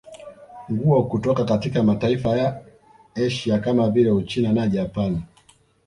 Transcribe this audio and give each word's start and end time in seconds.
Nguo 0.69 1.03
kutoka 1.03 1.45
katika 1.45 1.83
mataifa 1.83 2.29
ya 2.37 2.61
Asia 3.15 3.59
kama 3.59 3.89
vile 3.89 4.11
Uchina 4.11 4.53
na 4.53 4.67
Japani 4.67 5.23